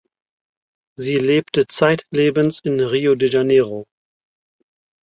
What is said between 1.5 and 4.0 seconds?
zeitlebens in Rio de Janeiro.